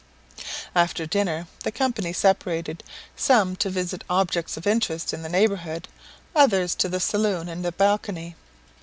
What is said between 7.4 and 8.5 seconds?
and the balcony.